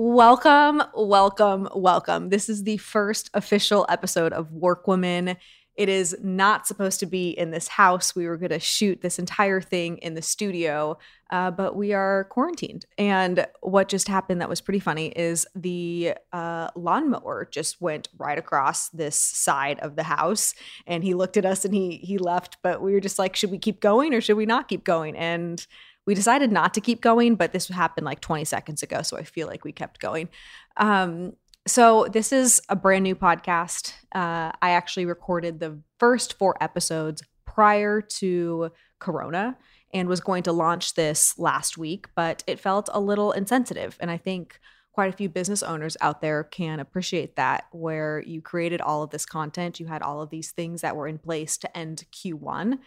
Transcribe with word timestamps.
Welcome, 0.00 0.80
welcome, 0.94 1.68
welcome. 1.74 2.28
This 2.28 2.48
is 2.48 2.62
the 2.62 2.76
first 2.76 3.30
official 3.34 3.84
episode 3.88 4.32
of 4.32 4.52
Work 4.52 4.86
Workwoman. 4.86 5.36
It 5.74 5.88
is 5.88 6.16
not 6.22 6.68
supposed 6.68 7.00
to 7.00 7.06
be 7.06 7.30
in 7.30 7.50
this 7.50 7.66
house. 7.66 8.14
We 8.14 8.28
were 8.28 8.36
going 8.36 8.50
to 8.50 8.60
shoot 8.60 9.00
this 9.00 9.18
entire 9.18 9.60
thing 9.60 9.98
in 9.98 10.14
the 10.14 10.22
studio, 10.22 10.98
uh, 11.32 11.50
but 11.50 11.74
we 11.74 11.94
are 11.94 12.28
quarantined. 12.30 12.86
And 12.96 13.44
what 13.60 13.88
just 13.88 14.06
happened 14.06 14.40
that 14.40 14.48
was 14.48 14.60
pretty 14.60 14.78
funny 14.78 15.08
is 15.08 15.48
the 15.56 16.14
uh, 16.32 16.68
lawnmower 16.76 17.48
just 17.50 17.80
went 17.80 18.08
right 18.16 18.38
across 18.38 18.90
this 18.90 19.16
side 19.16 19.80
of 19.80 19.96
the 19.96 20.04
house, 20.04 20.54
and 20.86 21.02
he 21.02 21.12
looked 21.14 21.36
at 21.36 21.44
us 21.44 21.64
and 21.64 21.74
he 21.74 21.96
he 21.96 22.18
left. 22.18 22.58
But 22.62 22.80
we 22.80 22.92
were 22.92 23.00
just 23.00 23.18
like, 23.18 23.34
should 23.34 23.50
we 23.50 23.58
keep 23.58 23.80
going 23.80 24.14
or 24.14 24.20
should 24.20 24.36
we 24.36 24.46
not 24.46 24.68
keep 24.68 24.84
going? 24.84 25.16
And 25.16 25.66
we 26.08 26.14
decided 26.14 26.50
not 26.50 26.72
to 26.72 26.80
keep 26.80 27.02
going, 27.02 27.34
but 27.34 27.52
this 27.52 27.68
happened 27.68 28.06
like 28.06 28.20
20 28.20 28.42
seconds 28.46 28.82
ago. 28.82 29.02
So 29.02 29.18
I 29.18 29.24
feel 29.24 29.46
like 29.46 29.62
we 29.62 29.72
kept 29.72 30.00
going. 30.00 30.30
Um, 30.78 31.34
so 31.66 32.06
this 32.10 32.32
is 32.32 32.62
a 32.70 32.76
brand 32.76 33.02
new 33.02 33.14
podcast. 33.14 33.92
Uh, 34.14 34.50
I 34.62 34.70
actually 34.70 35.04
recorded 35.04 35.60
the 35.60 35.78
first 35.98 36.38
four 36.38 36.56
episodes 36.62 37.22
prior 37.44 38.00
to 38.00 38.70
Corona 39.00 39.58
and 39.92 40.08
was 40.08 40.20
going 40.20 40.44
to 40.44 40.52
launch 40.52 40.94
this 40.94 41.38
last 41.38 41.76
week, 41.76 42.06
but 42.16 42.42
it 42.46 42.58
felt 42.58 42.88
a 42.94 43.00
little 43.00 43.32
insensitive. 43.32 43.98
And 44.00 44.10
I 44.10 44.16
think 44.16 44.60
quite 44.92 45.12
a 45.12 45.16
few 45.16 45.28
business 45.28 45.62
owners 45.62 45.96
out 46.00 46.20
there 46.20 46.42
can 46.42 46.80
appreciate 46.80 47.36
that, 47.36 47.66
where 47.70 48.20
you 48.26 48.42
created 48.42 48.80
all 48.80 49.02
of 49.02 49.10
this 49.10 49.24
content, 49.24 49.78
you 49.78 49.86
had 49.86 50.02
all 50.02 50.20
of 50.20 50.30
these 50.30 50.50
things 50.50 50.80
that 50.80 50.96
were 50.96 51.06
in 51.06 51.18
place 51.18 51.56
to 51.58 51.76
end 51.76 52.04
Q1, 52.12 52.78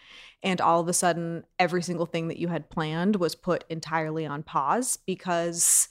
and 0.42 0.60
all 0.60 0.80
of 0.80 0.88
a 0.88 0.92
sudden, 0.92 1.44
every 1.58 1.82
single 1.82 2.06
thing 2.06 2.28
that 2.28 2.38
you 2.38 2.48
had 2.48 2.68
planned 2.68 3.16
was 3.16 3.34
put 3.34 3.64
entirely 3.70 4.26
on 4.26 4.42
pause 4.42 4.98
because 5.06 5.88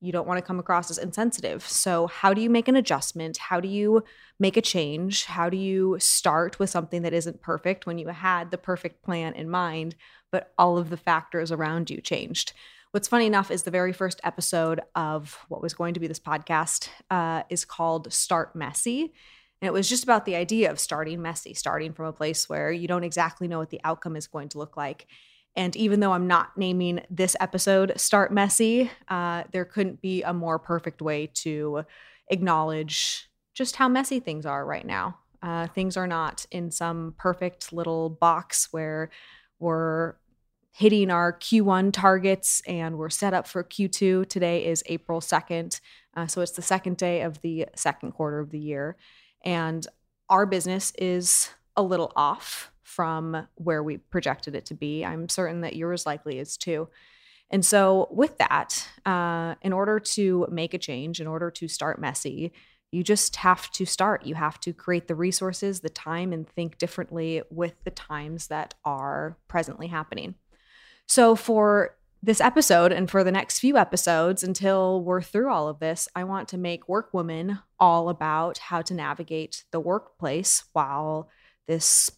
you 0.00 0.12
don't 0.12 0.28
want 0.28 0.38
to 0.38 0.46
come 0.46 0.58
across 0.58 0.90
as 0.90 0.98
insensitive. 0.98 1.66
So, 1.66 2.06
how 2.06 2.34
do 2.34 2.40
you 2.40 2.50
make 2.50 2.68
an 2.68 2.76
adjustment? 2.76 3.38
How 3.38 3.60
do 3.60 3.68
you 3.68 4.04
make 4.38 4.56
a 4.56 4.62
change? 4.62 5.24
How 5.24 5.48
do 5.48 5.56
you 5.56 5.96
start 5.98 6.58
with 6.58 6.70
something 6.70 7.02
that 7.02 7.14
isn't 7.14 7.40
perfect 7.40 7.86
when 7.86 7.98
you 7.98 8.08
had 8.08 8.50
the 8.50 8.58
perfect 8.58 9.02
plan 9.02 9.32
in 9.32 9.48
mind, 9.48 9.96
but 10.30 10.52
all 10.58 10.76
of 10.78 10.90
the 10.90 10.96
factors 10.96 11.50
around 11.50 11.90
you 11.90 12.00
changed? 12.00 12.52
What's 12.92 13.08
funny 13.08 13.26
enough 13.26 13.50
is 13.50 13.64
the 13.64 13.70
very 13.70 13.92
first 13.92 14.20
episode 14.24 14.80
of 14.94 15.38
what 15.48 15.60
was 15.60 15.74
going 15.74 15.94
to 15.94 16.00
be 16.00 16.06
this 16.06 16.20
podcast 16.20 16.88
uh, 17.10 17.42
is 17.50 17.64
called 17.64 18.12
Start 18.12 18.54
Messy. 18.54 19.12
And 19.60 19.66
it 19.66 19.72
was 19.72 19.88
just 19.88 20.04
about 20.04 20.24
the 20.24 20.36
idea 20.36 20.70
of 20.70 20.78
starting 20.78 21.20
messy, 21.20 21.52
starting 21.52 21.92
from 21.92 22.06
a 22.06 22.12
place 22.12 22.48
where 22.48 22.70
you 22.70 22.86
don't 22.86 23.04
exactly 23.04 23.48
know 23.48 23.58
what 23.58 23.70
the 23.70 23.80
outcome 23.84 24.16
is 24.16 24.26
going 24.26 24.48
to 24.50 24.58
look 24.58 24.76
like. 24.76 25.06
And 25.56 25.74
even 25.74 26.00
though 26.00 26.12
I'm 26.12 26.26
not 26.26 26.56
naming 26.56 27.00
this 27.10 27.34
episode 27.40 27.92
Start 27.96 28.32
Messy, 28.32 28.90
uh, 29.08 29.44
there 29.52 29.64
couldn't 29.64 30.00
be 30.00 30.22
a 30.22 30.32
more 30.32 30.58
perfect 30.58 31.02
way 31.02 31.30
to 31.34 31.84
acknowledge 32.30 33.28
just 33.54 33.76
how 33.76 33.88
messy 33.88 34.20
things 34.20 34.46
are 34.46 34.64
right 34.64 34.86
now. 34.86 35.18
Uh, 35.42 35.66
things 35.66 35.96
are 35.96 36.06
not 36.06 36.46
in 36.50 36.70
some 36.70 37.14
perfect 37.18 37.72
little 37.72 38.10
box 38.10 38.68
where 38.70 39.10
we're 39.58 40.14
hitting 40.76 41.10
our 41.10 41.32
Q1 41.32 41.90
targets 41.90 42.60
and 42.66 42.98
we're 42.98 43.08
set 43.08 43.32
up 43.32 43.48
for 43.48 43.64
Q2. 43.64 44.28
Today 44.28 44.66
is 44.66 44.82
April 44.84 45.22
2nd. 45.22 45.80
Uh, 46.14 46.26
so 46.26 46.42
it's 46.42 46.52
the 46.52 46.60
second 46.60 46.98
day 46.98 47.22
of 47.22 47.40
the 47.40 47.64
second 47.74 48.12
quarter 48.12 48.40
of 48.40 48.50
the 48.50 48.58
year. 48.58 48.98
And 49.42 49.86
our 50.28 50.44
business 50.44 50.92
is 50.98 51.48
a 51.76 51.82
little 51.82 52.12
off 52.14 52.72
from 52.82 53.48
where 53.54 53.82
we 53.82 53.96
projected 53.96 54.54
it 54.54 54.66
to 54.66 54.74
be. 54.74 55.02
I'm 55.02 55.30
certain 55.30 55.62
that 55.62 55.76
yours 55.76 56.04
likely 56.04 56.38
is 56.38 56.58
too. 56.58 56.90
And 57.48 57.64
so, 57.64 58.08
with 58.10 58.36
that, 58.36 58.86
uh, 59.06 59.54
in 59.62 59.72
order 59.72 59.98
to 59.98 60.46
make 60.50 60.74
a 60.74 60.78
change, 60.78 61.20
in 61.22 61.26
order 61.26 61.50
to 61.52 61.68
start 61.68 61.98
messy, 61.98 62.52
you 62.92 63.02
just 63.02 63.36
have 63.36 63.70
to 63.72 63.86
start. 63.86 64.26
You 64.26 64.34
have 64.34 64.60
to 64.60 64.74
create 64.74 65.08
the 65.08 65.14
resources, 65.14 65.80
the 65.80 65.88
time, 65.88 66.34
and 66.34 66.46
think 66.46 66.76
differently 66.76 67.42
with 67.50 67.82
the 67.84 67.90
times 67.90 68.48
that 68.48 68.74
are 68.84 69.38
presently 69.48 69.86
happening. 69.86 70.34
So, 71.06 71.36
for 71.36 71.96
this 72.22 72.40
episode 72.40 72.90
and 72.90 73.08
for 73.08 73.22
the 73.22 73.30
next 73.30 73.60
few 73.60 73.76
episodes 73.76 74.42
until 74.42 75.02
we're 75.02 75.22
through 75.22 75.50
all 75.50 75.68
of 75.68 75.78
this, 75.78 76.08
I 76.16 76.24
want 76.24 76.48
to 76.48 76.58
make 76.58 76.88
Workwoman 76.88 77.60
all 77.78 78.08
about 78.08 78.58
how 78.58 78.82
to 78.82 78.94
navigate 78.94 79.64
the 79.70 79.80
workplace 79.80 80.64
while 80.72 81.28
this 81.68 82.10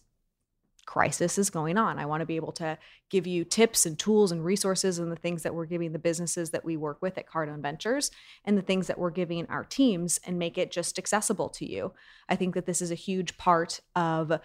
crisis 0.89 1.37
is 1.37 1.51
going 1.51 1.77
on. 1.77 1.99
I 1.99 2.07
want 2.07 2.21
to 2.21 2.25
be 2.25 2.37
able 2.37 2.53
to 2.53 2.75
give 3.11 3.27
you 3.27 3.43
tips 3.43 3.85
and 3.85 3.99
tools 3.99 4.31
and 4.31 4.43
resources 4.43 4.97
and 4.97 5.11
the 5.11 5.15
things 5.15 5.43
that 5.43 5.53
we're 5.53 5.67
giving 5.67 5.91
the 5.91 5.99
businesses 5.99 6.49
that 6.49 6.65
we 6.65 6.77
work 6.77 6.99
with 6.99 7.15
at 7.19 7.29
Cardone 7.29 7.61
Ventures 7.61 8.09
and 8.43 8.57
the 8.57 8.63
things 8.63 8.87
that 8.87 8.97
we're 8.97 9.11
giving 9.11 9.45
our 9.47 9.63
teams 9.63 10.19
and 10.25 10.39
make 10.39 10.57
it 10.57 10.71
just 10.71 10.97
accessible 10.97 11.49
to 11.49 11.71
you. 11.71 11.93
I 12.27 12.35
think 12.35 12.55
that 12.55 12.65
this 12.65 12.81
is 12.81 12.89
a 12.89 12.95
huge 12.95 13.37
part 13.37 13.81
of 13.95 14.39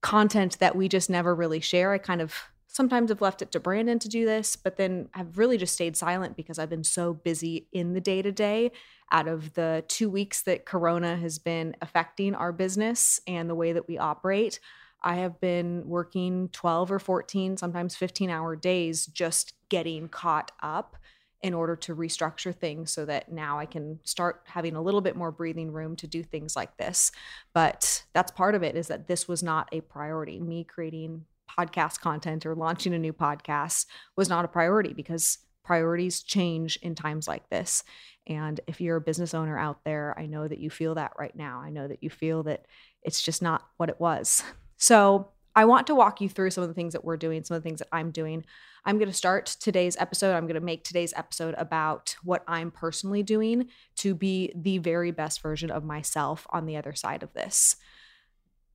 content 0.00 0.58
that 0.58 0.74
we 0.74 0.88
just 0.88 1.08
never 1.08 1.32
really 1.32 1.60
share. 1.60 1.92
I 1.92 1.98
kind 1.98 2.20
of 2.20 2.34
sometimes 2.72 3.10
have 3.10 3.20
left 3.20 3.42
it 3.42 3.52
to 3.52 3.60
Brandon 3.60 3.98
to 3.98 4.08
do 4.08 4.24
this, 4.24 4.56
but 4.56 4.76
then 4.76 5.08
I've 5.14 5.36
really 5.36 5.58
just 5.58 5.74
stayed 5.74 5.96
silent 5.96 6.36
because 6.36 6.58
I've 6.58 6.70
been 6.70 6.84
so 6.84 7.12
busy 7.12 7.68
in 7.70 7.92
the 7.92 8.00
day 8.00 8.22
to 8.22 8.32
day. 8.32 8.72
Out 9.12 9.28
of 9.28 9.52
the 9.52 9.84
two 9.88 10.08
weeks 10.08 10.40
that 10.42 10.64
Corona 10.64 11.16
has 11.16 11.38
been 11.38 11.76
affecting 11.82 12.34
our 12.34 12.50
business 12.50 13.20
and 13.26 13.48
the 13.48 13.54
way 13.54 13.74
that 13.74 13.86
we 13.86 13.98
operate, 13.98 14.58
I 15.02 15.16
have 15.16 15.38
been 15.38 15.86
working 15.86 16.48
12 16.52 16.92
or 16.92 16.98
14, 16.98 17.58
sometimes 17.58 17.94
15 17.94 18.30
hour 18.30 18.56
days 18.56 19.04
just 19.06 19.52
getting 19.68 20.08
caught 20.08 20.50
up 20.62 20.96
in 21.42 21.52
order 21.52 21.74
to 21.74 21.94
restructure 21.94 22.54
things 22.54 22.90
so 22.92 23.04
that 23.04 23.30
now 23.30 23.58
I 23.58 23.66
can 23.66 23.98
start 24.04 24.42
having 24.46 24.76
a 24.76 24.82
little 24.82 25.00
bit 25.00 25.16
more 25.16 25.32
breathing 25.32 25.72
room 25.72 25.96
to 25.96 26.06
do 26.06 26.22
things 26.22 26.56
like 26.56 26.76
this. 26.78 27.12
But 27.52 28.04
that's 28.14 28.30
part 28.30 28.54
of 28.54 28.62
it 28.62 28.76
is 28.76 28.86
that 28.88 29.08
this 29.08 29.28
was 29.28 29.42
not 29.42 29.68
a 29.72 29.80
priority. 29.82 30.40
Me 30.40 30.64
creating 30.64 31.26
podcast 31.58 32.00
content 32.00 32.46
or 32.46 32.54
launching 32.54 32.94
a 32.94 32.98
new 32.98 33.12
podcast 33.12 33.86
was 34.16 34.28
not 34.28 34.44
a 34.44 34.48
priority 34.48 34.92
because 34.92 35.38
priorities 35.64 36.22
change 36.22 36.78
in 36.82 36.94
times 36.94 37.28
like 37.28 37.48
this. 37.50 37.84
And 38.26 38.60
if 38.66 38.80
you're 38.80 38.96
a 38.96 39.00
business 39.00 39.34
owner 39.34 39.58
out 39.58 39.84
there, 39.84 40.14
I 40.18 40.26
know 40.26 40.46
that 40.46 40.58
you 40.58 40.70
feel 40.70 40.94
that 40.94 41.12
right 41.18 41.34
now. 41.34 41.60
I 41.60 41.70
know 41.70 41.88
that 41.88 42.02
you 42.02 42.10
feel 42.10 42.44
that 42.44 42.66
it's 43.02 43.22
just 43.22 43.42
not 43.42 43.62
what 43.76 43.88
it 43.88 44.00
was. 44.00 44.42
So, 44.76 45.28
I 45.54 45.66
want 45.66 45.86
to 45.88 45.94
walk 45.94 46.20
you 46.20 46.28
through 46.28 46.50
some 46.50 46.62
of 46.62 46.68
the 46.68 46.74
things 46.74 46.94
that 46.94 47.04
we're 47.04 47.18
doing, 47.18 47.44
some 47.44 47.56
of 47.56 47.62
the 47.62 47.68
things 47.68 47.80
that 47.80 47.88
I'm 47.92 48.10
doing. 48.10 48.44
I'm 48.84 48.96
going 48.96 49.10
to 49.10 49.14
start 49.14 49.46
today's 49.60 49.96
episode. 49.98 50.34
I'm 50.34 50.46
going 50.46 50.54
to 50.54 50.60
make 50.60 50.82
today's 50.82 51.12
episode 51.14 51.54
about 51.58 52.16
what 52.22 52.42
I'm 52.48 52.70
personally 52.70 53.22
doing 53.22 53.68
to 53.96 54.14
be 54.14 54.52
the 54.56 54.78
very 54.78 55.10
best 55.10 55.42
version 55.42 55.70
of 55.70 55.84
myself 55.84 56.46
on 56.50 56.64
the 56.64 56.76
other 56.76 56.94
side 56.94 57.22
of 57.22 57.34
this. 57.34 57.76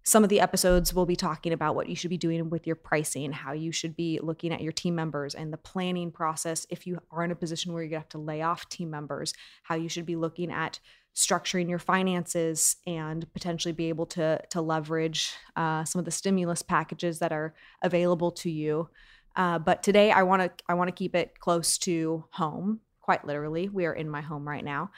Some 0.08 0.24
of 0.24 0.30
the 0.30 0.40
episodes 0.40 0.94
will 0.94 1.06
be 1.06 1.18
talking 1.18 1.52
about 1.52 1.76
what 1.76 1.90
you 1.90 1.96
should 1.98 2.10
be 2.10 2.18
doing 2.18 2.50
with 2.50 2.66
your 2.66 2.78
pricing, 2.78 3.34
how 3.34 3.52
you 3.52 3.74
should 3.74 3.94
be 3.94 4.22
looking 4.24 4.54
at 4.54 4.62
your 4.62 4.72
team 4.72 4.96
members 4.96 5.36
and 5.36 5.52
the 5.52 5.58
planning 5.58 6.14
process 6.14 6.66
if 6.70 6.88
you 6.88 7.02
are 7.12 7.26
in 7.26 7.32
a 7.32 7.36
position 7.36 7.74
where 7.74 7.84
you 7.84 7.96
have 7.96 8.08
to 8.08 8.18
lay 8.18 8.42
off 8.42 8.70
team 8.70 8.90
members, 8.90 9.34
how 9.64 9.76
you 9.76 9.90
should 9.90 10.06
be 10.06 10.16
looking 10.16 10.50
at 10.50 10.80
structuring 11.14 11.70
your 11.70 11.78
finances 11.78 12.78
and 12.88 13.28
potentially 13.34 13.74
be 13.74 13.90
able 13.90 14.06
to 14.06 14.40
to 14.50 14.62
leverage 14.62 15.34
uh, 15.58 15.84
some 15.84 16.00
of 16.00 16.06
the 16.06 16.12
stimulus 16.12 16.62
packages 16.62 17.20
that 17.20 17.34
are 17.34 17.54
available 17.82 18.32
to 18.32 18.50
you. 18.50 18.88
Uh, 19.36 19.60
but 19.60 19.84
today, 19.84 20.10
I 20.10 20.24
want 20.24 20.42
to 20.42 20.64
I 20.70 20.76
want 20.76 20.88
to 20.88 20.96
keep 20.96 21.16
it 21.16 21.38
close 21.38 21.78
to 21.80 22.24
home. 22.32 22.80
Quite 23.02 23.28
literally, 23.28 23.68
we 23.68 23.86
are 23.86 23.94
in 23.94 24.10
my 24.10 24.22
home 24.22 24.48
right 24.48 24.64
now 24.64 24.90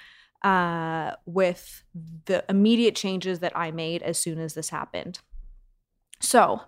uh, 0.43 1.11
with 1.25 1.83
the 2.25 2.43
immediate 2.49 2.95
changes 2.95 3.39
that 3.39 3.55
I 3.55 3.71
made 3.71 4.01
as 4.01 4.17
soon 4.17 4.39
as 4.39 4.53
this 4.53 4.69
happened. 4.69 5.19
So, 6.19 6.61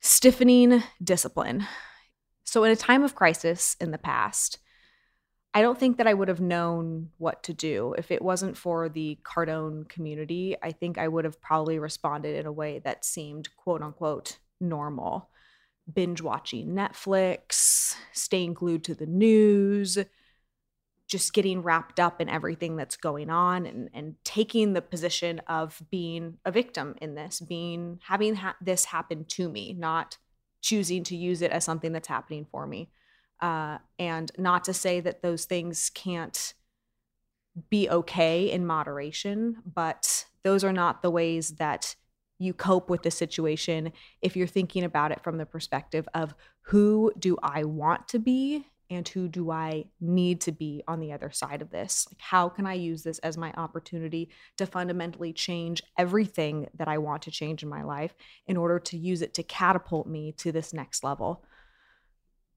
stiffening 0.00 0.82
discipline. 1.02 1.66
So, 2.44 2.64
in 2.64 2.70
a 2.70 2.76
time 2.76 3.02
of 3.02 3.14
crisis 3.14 3.76
in 3.80 3.90
the 3.90 3.98
past, 3.98 4.58
I 5.56 5.62
don't 5.62 5.78
think 5.78 5.96
that 5.96 6.06
I 6.06 6.12
would 6.12 6.28
have 6.28 6.40
known 6.40 7.08
what 7.16 7.42
to 7.44 7.54
do. 7.54 7.94
If 7.96 8.10
it 8.10 8.20
wasn't 8.20 8.58
for 8.58 8.90
the 8.90 9.18
Cardone 9.24 9.88
community, 9.88 10.54
I 10.62 10.72
think 10.72 10.98
I 10.98 11.08
would 11.08 11.24
have 11.24 11.40
probably 11.40 11.78
responded 11.78 12.36
in 12.36 12.44
a 12.44 12.52
way 12.52 12.80
that 12.80 13.06
seemed 13.06 13.48
quote 13.56 13.80
unquote 13.82 14.38
normal. 14.60 15.30
Binge 15.90 16.20
watching 16.20 16.74
Netflix, 16.74 17.94
staying 18.12 18.54
glued 18.54 18.84
to 18.84 18.94
the 18.94 19.06
news, 19.06 19.96
just 21.08 21.32
getting 21.32 21.62
wrapped 21.62 22.00
up 22.00 22.20
in 22.20 22.28
everything 22.28 22.76
that's 22.76 22.96
going 22.96 23.30
on 23.30 23.64
and, 23.64 23.88
and 23.94 24.16
taking 24.24 24.72
the 24.72 24.82
position 24.82 25.40
of 25.46 25.80
being 25.90 26.38
a 26.44 26.50
victim 26.50 26.96
in 27.00 27.14
this, 27.14 27.40
being 27.40 28.00
having 28.02 28.34
ha- 28.34 28.56
this 28.60 28.86
happen 28.86 29.24
to 29.24 29.48
me, 29.48 29.72
not 29.72 30.18
choosing 30.62 31.04
to 31.04 31.16
use 31.16 31.42
it 31.42 31.52
as 31.52 31.64
something 31.64 31.92
that's 31.92 32.08
happening 32.08 32.46
for 32.50 32.66
me. 32.66 32.90
Uh, 33.40 33.78
and 33.98 34.32
not 34.38 34.64
to 34.64 34.72
say 34.72 34.98
that 34.98 35.22
those 35.22 35.44
things 35.44 35.90
can't 35.90 36.54
be 37.70 37.88
okay 37.88 38.50
in 38.50 38.66
moderation, 38.66 39.56
but 39.64 40.26
those 40.42 40.64
are 40.64 40.72
not 40.72 41.02
the 41.02 41.10
ways 41.10 41.50
that 41.56 41.94
you 42.38 42.52
cope 42.52 42.90
with 42.90 43.02
the 43.02 43.10
situation 43.10 43.92
if 44.20 44.36
you're 44.36 44.46
thinking 44.46 44.84
about 44.84 45.12
it 45.12 45.22
from 45.22 45.38
the 45.38 45.46
perspective 45.46 46.08
of 46.14 46.34
who 46.62 47.12
do 47.18 47.36
I 47.42 47.64
want 47.64 48.08
to 48.08 48.18
be 48.18 48.66
and 48.90 49.06
who 49.08 49.28
do 49.28 49.50
I 49.50 49.86
need 50.00 50.40
to 50.42 50.52
be 50.52 50.82
on 50.86 51.00
the 51.00 51.12
other 51.12 51.30
side 51.30 51.62
of 51.62 51.70
this? 51.70 52.06
Like, 52.10 52.20
how 52.20 52.48
can 52.48 52.66
I 52.66 52.74
use 52.74 53.02
this 53.02 53.18
as 53.20 53.36
my 53.36 53.52
opportunity 53.52 54.30
to 54.58 54.66
fundamentally 54.66 55.32
change 55.32 55.82
everything 55.98 56.68
that 56.74 56.88
I 56.88 56.98
want 56.98 57.22
to 57.22 57.30
change 57.30 57.62
in 57.62 57.68
my 57.68 57.82
life 57.82 58.14
in 58.46 58.56
order 58.56 58.78
to 58.78 58.96
use 58.96 59.22
it 59.22 59.34
to 59.34 59.42
catapult 59.42 60.06
me 60.06 60.32
to 60.38 60.52
this 60.52 60.72
next 60.72 61.02
level? 61.02 61.44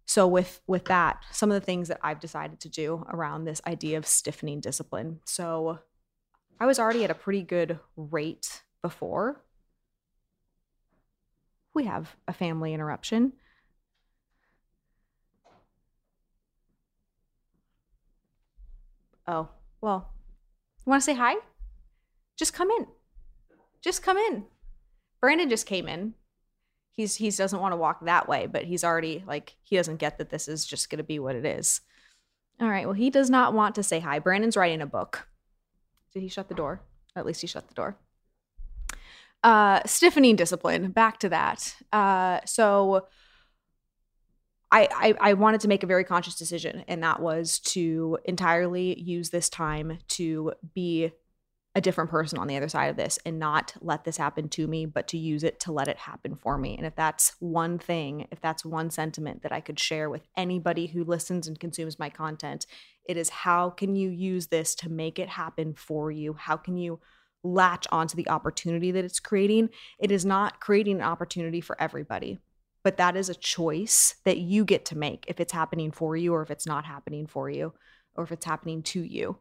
So 0.06 0.28
with 0.28 0.62
with 0.66 0.86
that, 0.86 1.24
some 1.32 1.52
of 1.52 1.60
the 1.60 1.66
things 1.66 1.88
that 1.88 2.00
I've 2.02 2.20
decided 2.20 2.60
to 2.62 2.70
do 2.70 3.06
around 3.10 3.46
this 3.46 3.62
idea 3.68 3.98
of 3.98 4.08
stiffening 4.08 4.60
discipline. 4.60 5.20
So 5.26 5.80
I 6.60 6.66
was 6.66 6.80
already 6.80 7.04
at 7.04 7.12
a 7.12 7.16
pretty 7.16 7.44
good 7.44 7.80
rate 7.96 8.64
before. 8.82 9.44
We 11.76 11.86
have 11.86 12.16
a 12.28 12.34
family 12.34 12.74
interruption. 12.74 13.34
Oh, 19.30 19.48
well, 19.80 20.10
you 20.86 20.90
want 20.90 21.04
to 21.04 21.06
say 21.06 21.14
hi? 21.14 21.36
Just 22.36 22.52
come 22.52 22.72
in. 22.72 22.88
Just 23.80 24.02
come 24.02 24.18
in. 24.18 24.46
Brandon 25.22 25.50
just 25.50 25.68
came 25.68 25.88
in. 25.88 26.16
He's 26.92 27.16
he 27.16 27.30
doesn't 27.30 27.60
want 27.60 27.72
to 27.72 27.78
walk 27.78 28.04
that 28.06 28.28
way, 28.28 28.48
but 28.48 28.64
he's 28.64 28.84
already 28.84 29.24
like 29.28 29.56
he 29.62 29.76
doesn't 29.76 29.98
get 29.98 30.18
that 30.18 30.32
this 30.32 30.48
is 30.48 30.66
just 30.66 30.90
going 30.90 30.98
to 30.98 31.04
be 31.04 31.20
what 31.20 31.36
it 31.36 31.46
is. 31.46 31.82
All 32.60 32.68
right. 32.68 32.86
Well, 32.86 32.96
he 32.96 33.12
does 33.12 33.30
not 33.30 33.54
want 33.54 33.76
to 33.76 33.84
say 33.84 34.00
hi. 34.00 34.18
Brandon's 34.18 34.58
writing 34.58 34.82
a 34.82 34.88
book. 34.88 35.28
Did 36.12 36.24
he 36.24 36.28
shut 36.28 36.50
the 36.50 36.56
door? 36.56 36.82
At 37.16 37.26
least 37.26 37.42
he 37.42 37.48
shut 37.48 37.68
the 37.68 37.76
door. 37.76 37.98
Uh, 39.44 39.82
stiffening 39.86 40.38
discipline. 40.38 40.90
Back 40.90 41.20
to 41.20 41.30
that. 41.30 41.76
Uh, 41.94 42.40
so 42.46 43.06
I, 44.72 44.88
I, 44.92 45.32
I 45.32 45.34
wanted 45.34 45.62
to 45.62 45.68
make 45.68 45.84
a 45.84 45.88
very 45.88 46.04
conscious 46.04 46.36
decision, 46.36 46.84
and 46.88 47.04
that 47.04 47.20
was 47.20 47.60
to 47.60 48.20
entirely 48.26 49.00
use 49.00 49.30
this 49.30 49.50
time 49.50 49.98
to 50.10 50.54
be 50.76 51.12
a 51.76 51.82
different 51.82 52.10
person 52.10 52.40
on 52.40 52.48
the 52.48 52.58
other 52.58 52.68
side 52.68 52.90
of 52.90 52.98
this 52.98 53.20
and 53.26 53.40
not 53.40 53.74
let 53.80 54.04
this 54.04 54.18
happen 54.18 54.50
to 54.50 54.68
me, 54.68 54.86
but 54.86 55.08
to 55.08 55.18
use 55.18 55.44
it 55.44 55.60
to 55.62 55.72
let 55.72 55.88
it 55.88 55.98
happen 55.98 56.36
for 56.36 56.58
me. 56.58 56.76
And 56.76 56.86
if 56.86 56.96
that's 56.96 57.36
one 57.40 57.78
thing, 57.78 58.28
if 58.32 58.42
that's 58.42 58.66
one 58.66 58.90
sentiment 58.90 59.44
that 59.44 59.52
I 59.52 59.62
could 59.62 59.80
share 59.80 60.10
with 60.10 60.28
anybody 60.36 60.88
who 60.88 61.04
listens 61.04 61.48
and 61.48 61.60
consumes 61.60 62.00
my 62.00 62.10
content, 62.10 62.66
it 63.06 63.18
is 63.18 63.30
how 63.30 63.70
can 63.70 63.96
you 63.96 64.10
use 64.10 64.48
this 64.48 64.74
to 64.76 64.90
make 64.90 65.20
it 65.20 65.30
happen 65.30 65.74
for 65.74 66.12
you? 66.12 66.34
How 66.34 66.58
can 66.58 66.76
you 66.76 67.00
latch 67.44 67.88
onto 67.92 68.18
the 68.18 68.30
opportunity 68.30 68.92
that 68.92 69.06
it's 69.06 69.20
creating? 69.20 69.70
It 70.00 70.12
is 70.12 70.26
not 70.26 70.60
creating 70.60 70.98
an 70.98 71.04
opportunity 71.04 71.62
for 71.62 71.80
everybody 71.80 72.40
but 72.84 72.98
that 72.98 73.16
is 73.16 73.30
a 73.30 73.36
choice 73.36 74.16
that 74.24 74.38
you 74.38 74.64
get 74.66 74.86
to 74.86 74.98
make 74.98 75.26
if 75.28 75.40
it's 75.40 75.54
happening 75.54 75.92
for 75.92 76.16
you 76.16 76.34
or 76.34 76.42
if 76.42 76.52
it's 76.52 76.66
not 76.66 76.86
happening 76.86 77.28
for 77.28 77.50
you 77.50 77.74
or 78.16 78.24
if 78.24 78.32
it's 78.32 78.46
happening 78.46 78.82
to 78.84 79.02
you. 79.02 79.38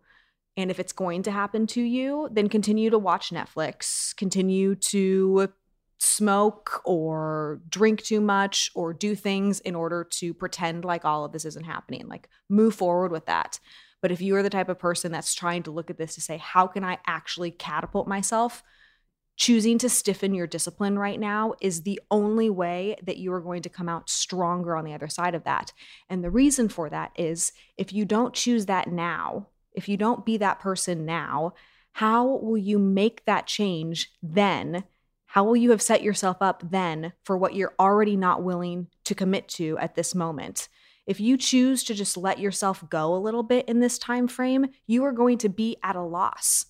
And 0.57 0.71
if 0.71 0.81
it's 0.81 0.93
going 0.93 1.23
to 1.23 1.31
happen 1.31 1.67
to 1.69 1.81
you, 1.81 2.29
then 2.33 2.49
continue 2.49 2.91
to 2.91 2.99
watch 2.99 3.31
Netflix, 3.31 4.15
continue 4.17 4.75
to 4.75 5.53
smoke 5.99 6.81
or 6.85 7.61
drink 7.69 8.03
too 8.03 8.21
much 8.21 8.71
or 8.75 8.93
do 8.93 9.15
things 9.15 9.61
in 9.61 9.75
order 9.75 10.05
to 10.05 10.33
pretend 10.35 10.85
like 10.85 11.05
all 11.05 11.25
of 11.25 11.33
this 11.33 11.45
isn't 11.45 11.65
happening. 11.65 12.09
Like 12.09 12.29
move 12.49 12.75
forward 12.75 13.13
with 13.13 13.27
that. 13.27 13.61
But 14.01 14.13
if 14.13 14.21
you 14.21 14.37
are 14.37 14.43
the 14.43 14.51
type 14.51 14.69
of 14.69 14.79
person 14.79 15.11
that's 15.13 15.35
trying 15.35 15.65
to 15.65 15.71
look 15.71 15.91
at 15.91 15.99
this 15.99 16.15
to 16.15 16.21
say, 16.21 16.39
how 16.39 16.67
can 16.67 16.85
I 16.85 16.99
actually 17.07 17.51
catapult 17.51 18.07
myself? 18.07 18.63
Choosing 19.39 19.79
to 19.79 19.89
stiffen 19.89 20.35
your 20.35 20.49
discipline 20.49 20.99
right 20.99 21.19
now 21.19 21.55
is 21.61 21.83
the 21.83 22.01
only 22.11 22.51
way 22.51 22.97
that 23.05 23.19
you 23.19 23.33
are 23.33 23.41
going 23.41 23.63
to 23.63 23.69
come 23.69 23.89
out 23.89 24.11
stronger 24.11 24.77
on 24.77 24.85
the 24.85 24.93
other 24.93 25.09
side 25.09 25.35
of 25.35 25.45
that. 25.45 25.73
And 26.11 26.23
the 26.23 26.31
reason 26.31 26.69
for 26.69 26.91
that 26.91 27.13
is 27.17 27.53
if 27.77 27.93
you 27.93 28.05
don't 28.05 28.35
choose 28.35 28.67
that 28.67 28.91
now, 28.91 29.47
if 29.73 29.89
you 29.89 29.97
don't 29.97 30.27
be 30.27 30.37
that 30.39 30.59
person 30.59 31.07
now, 31.07 31.55
how 31.93 32.27
will 32.27 32.59
you 32.59 32.81
make 32.81 33.25
that 33.27 33.47
change 33.47 34.13
then? 34.23 34.83
How 35.27 35.45
will 35.45 35.57
you 35.57 35.71
have 35.71 35.83
set 35.83 36.03
yourself 36.03 36.39
up 36.41 36.63
then 36.69 37.13
for 37.23 37.39
what 37.39 37.55
you're 37.55 37.75
already 37.79 38.17
not 38.17 38.43
willing 38.43 38.89
to 39.05 39.15
commit 39.15 39.49
to 39.51 39.79
at 39.79 39.95
this 39.95 40.17
moment? 40.17 40.69
If 41.07 41.21
you 41.21 41.37
choose 41.37 41.85
to 41.85 41.95
just 41.95 42.17
let 42.17 42.41
yourself 42.41 42.85
go 42.91 43.15
a 43.15 43.17
little 43.17 43.45
bit 43.45 43.69
in 43.69 43.79
this 43.79 43.99
time 43.99 44.27
frame, 44.27 44.67
you 44.87 45.05
are 45.05 45.13
going 45.13 45.39
to 45.39 45.49
be 45.49 45.77
at 45.83 45.97
a 45.97 46.03
loss 46.03 46.67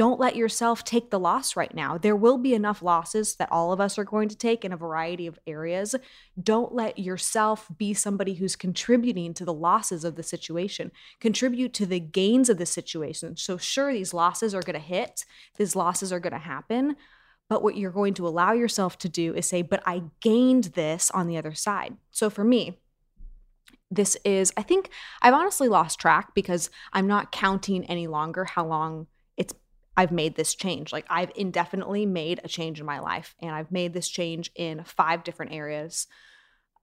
don't 0.00 0.18
let 0.18 0.34
yourself 0.34 0.82
take 0.82 1.10
the 1.10 1.18
loss 1.18 1.56
right 1.56 1.74
now. 1.74 1.98
There 1.98 2.16
will 2.16 2.38
be 2.38 2.54
enough 2.54 2.80
losses 2.80 3.34
that 3.34 3.52
all 3.52 3.70
of 3.70 3.82
us 3.82 3.98
are 3.98 4.04
going 4.04 4.30
to 4.30 4.34
take 4.34 4.64
in 4.64 4.72
a 4.72 4.76
variety 4.78 5.26
of 5.26 5.38
areas. 5.46 5.94
Don't 6.42 6.74
let 6.74 6.98
yourself 6.98 7.66
be 7.76 7.92
somebody 7.92 8.32
who's 8.32 8.56
contributing 8.56 9.34
to 9.34 9.44
the 9.44 9.52
losses 9.52 10.02
of 10.02 10.16
the 10.16 10.22
situation. 10.22 10.90
Contribute 11.20 11.74
to 11.74 11.84
the 11.84 12.00
gains 12.00 12.48
of 12.48 12.56
the 12.56 12.64
situation. 12.64 13.36
So, 13.36 13.58
sure, 13.58 13.92
these 13.92 14.14
losses 14.14 14.54
are 14.54 14.62
going 14.62 14.72
to 14.72 14.80
hit, 14.80 15.26
these 15.58 15.76
losses 15.76 16.14
are 16.14 16.20
going 16.20 16.32
to 16.32 16.38
happen. 16.38 16.96
But 17.50 17.62
what 17.62 17.76
you're 17.76 17.90
going 17.90 18.14
to 18.14 18.26
allow 18.26 18.52
yourself 18.52 18.96
to 19.00 19.08
do 19.10 19.34
is 19.34 19.46
say, 19.46 19.60
but 19.60 19.82
I 19.84 20.04
gained 20.22 20.64
this 20.64 21.10
on 21.10 21.26
the 21.26 21.36
other 21.36 21.52
side. 21.52 21.98
So, 22.10 22.30
for 22.30 22.42
me, 22.42 22.78
this 23.90 24.16
is, 24.24 24.50
I 24.56 24.62
think 24.62 24.88
I've 25.20 25.34
honestly 25.34 25.68
lost 25.68 26.00
track 26.00 26.32
because 26.34 26.70
I'm 26.94 27.06
not 27.06 27.32
counting 27.32 27.84
any 27.84 28.06
longer 28.06 28.46
how 28.46 28.64
long 28.64 29.06
I've 30.00 30.12
made 30.12 30.34
this 30.34 30.54
change. 30.54 30.94
Like 30.94 31.04
I've 31.10 31.30
indefinitely 31.36 32.06
made 32.06 32.40
a 32.42 32.48
change 32.48 32.80
in 32.80 32.86
my 32.86 33.00
life 33.00 33.34
and 33.38 33.50
I've 33.50 33.70
made 33.70 33.92
this 33.92 34.08
change 34.08 34.50
in 34.56 34.82
five 34.84 35.24
different 35.24 35.52
areas. 35.52 36.06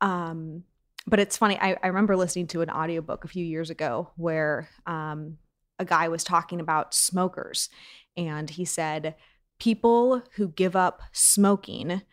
Um, 0.01 0.65
but 1.07 1.19
it's 1.19 1.35
funny, 1.35 1.57
I, 1.59 1.75
I 1.81 1.87
remember 1.87 2.15
listening 2.15 2.45
to 2.49 2.61
an 2.61 2.69
audiobook 2.69 3.23
a 3.23 3.27
few 3.27 3.43
years 3.43 3.71
ago 3.71 4.11
where 4.17 4.69
um, 4.85 5.39
a 5.79 5.85
guy 5.85 6.09
was 6.09 6.23
talking 6.23 6.59
about 6.59 6.93
smokers 6.93 7.69
and 8.15 8.51
he 8.51 8.65
said, 8.65 9.15
People 9.59 10.21
who 10.35 10.49
give 10.49 10.75
up 10.75 11.01
smoking, 11.11 12.03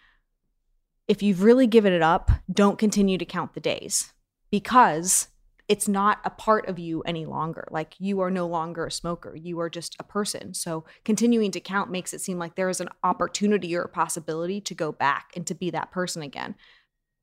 if 1.06 1.22
you've 1.22 1.42
really 1.42 1.66
given 1.66 1.92
it 1.92 2.00
up, 2.00 2.30
don't 2.50 2.78
continue 2.78 3.18
to 3.18 3.26
count 3.26 3.52
the 3.52 3.60
days 3.60 4.14
because 4.50 5.28
it's 5.66 5.88
not 5.88 6.18
a 6.24 6.30
part 6.30 6.68
of 6.68 6.78
you 6.78 7.00
any 7.02 7.24
longer. 7.24 7.66
Like 7.70 7.94
you 7.98 8.20
are 8.20 8.30
no 8.30 8.46
longer 8.46 8.86
a 8.86 8.92
smoker. 8.92 9.34
You 9.34 9.60
are 9.60 9.70
just 9.70 9.96
a 9.98 10.04
person. 10.04 10.52
So 10.52 10.84
continuing 11.04 11.50
to 11.52 11.60
count 11.60 11.90
makes 11.90 12.12
it 12.12 12.20
seem 12.20 12.38
like 12.38 12.54
there 12.54 12.68
is 12.68 12.80
an 12.80 12.90
opportunity 13.02 13.74
or 13.74 13.82
a 13.82 13.88
possibility 13.88 14.60
to 14.60 14.74
go 14.74 14.92
back 14.92 15.32
and 15.34 15.46
to 15.46 15.54
be 15.54 15.70
that 15.70 15.90
person 15.90 16.22
again. 16.22 16.54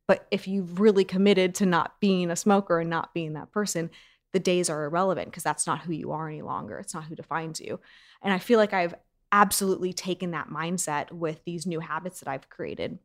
But 0.08 0.28
if 0.32 0.48
you've 0.48 0.80
really 0.80 1.06
committed 1.06 1.54
to 1.56 1.66
not 1.66 2.00
being 2.00 2.32
a 2.32 2.36
smoker 2.36 2.80
and 2.80 2.90
not 2.90 3.14
being 3.14 3.34
that 3.34 3.52
person, 3.52 3.92
the 4.34 4.40
days 4.40 4.70
are 4.70 4.86
irrelevant 4.86 5.30
because 5.30 5.44
that's 5.44 5.68
not 5.68 5.82
who 5.82 5.94
you 5.94 6.12
are 6.12 6.28
any 6.28 6.42
longer. 6.42 6.80
It's 6.80 6.94
not 6.94 7.06
who 7.06 7.16
defines 7.16 7.62
you. 7.62 7.80
And 8.22 8.34
I 8.34 8.40
feel 8.40 8.58
like 8.58 8.74
I've 8.74 8.96
absolutely 9.32 9.94
taken 9.94 10.32
that 10.32 10.50
mindset 10.50 11.12
with 11.12 11.44
these 11.46 11.66
new 11.66 11.80
habits 11.80 12.20
that 12.20 12.28
I've 12.28 12.50
created. 12.50 12.98